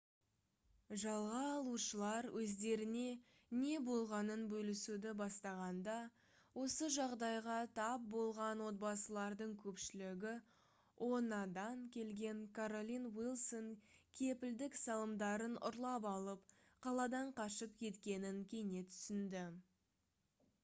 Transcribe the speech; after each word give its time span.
жалға 0.99 1.39
алушылар 1.55 2.27
өздеріне 2.43 3.03
не 3.63 3.73
болғанын 3.89 4.45
бөлісуді 4.53 5.11
бастағанда 5.19 5.97
осы 6.61 6.89
жағдайға 6.95 7.57
тап 7.81 8.07
болған 8.15 8.63
отбасылардың 8.69 9.53
көпшілігі 9.65 10.33
oha-дан 11.11 11.85
келген 11.99 12.41
каролин 12.59 13.07
уилсон 13.11 13.71
кепілдік 14.23 14.81
салымдарын 14.87 15.61
ұрлап 15.73 16.09
алып 16.15 16.59
қаладан 16.89 17.33
қашып 17.45 17.79
кеткенін 17.87 18.43
кенет 18.57 18.93
түсінді 18.99 19.49